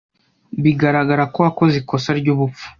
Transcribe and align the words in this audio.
Bigaragara 0.63 1.23
ko 1.33 1.37
wakoze 1.45 1.75
ikosa 1.81 2.09
ryubupfu. 2.19 2.65